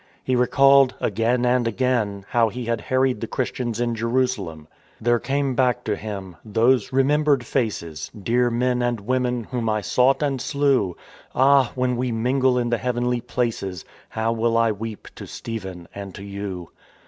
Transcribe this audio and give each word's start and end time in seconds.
He 0.23 0.35
recalled, 0.35 0.95
again 0.99 1.45
and 1.45 1.67
again, 1.67 2.25
how 2.29 2.49
he 2.49 2.65
had 2.65 2.81
harried 2.81 3.21
the 3.21 3.27
Christians 3.27 3.79
in 3.79 3.93
Jerusalem. 3.93 4.67
There 4.99 5.19
came 5.19 5.53
back 5.53 5.83
to 5.83 5.95
him 5.95 6.37
those"... 6.43 6.91
remembered 6.91 7.45
faces, 7.45 8.09
Dear 8.19 8.49
men 8.49 8.81
and 8.81 9.01
women, 9.01 9.43
whom 9.43 9.69
I 9.69 9.81
sought 9.81 10.23
and 10.23 10.41
slew! 10.41 10.97
Ah, 11.35 11.71
when 11.75 11.97
we 11.97 12.11
mingle 12.11 12.57
in 12.57 12.71
the 12.71 12.79
heavenly 12.79 13.21
places, 13.21 13.85
How 14.09 14.31
will 14.31 14.57
I 14.57 14.71
weep 14.71 15.07
to 15.17 15.27
Stephen 15.27 15.87
and 15.93 16.15
to 16.15 16.23
you! 16.23 16.71